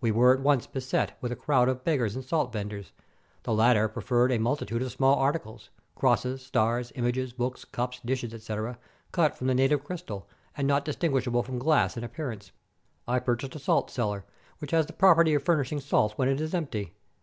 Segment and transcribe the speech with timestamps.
[0.00, 2.92] We were at once beset with a crowd of beggars and salt venders.
[3.42, 8.78] The latter proffered a multitude of small articles,— crosses, stars, images, books, cups, dishes, etc.,—
[9.12, 10.26] cut from the native crystal,
[10.56, 12.52] and not distinguishable from glass in appear ance.
[13.06, 14.24] I purchased a salt cellar,
[14.60, 16.94] which has the property of furnishing salt when it is empty.